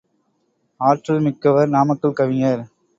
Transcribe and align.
ஆற்றல் 0.81 1.21
மிக்கவர் 1.21 1.69
நாமக்கல் 1.69 2.13
கவிஞர். 2.13 2.63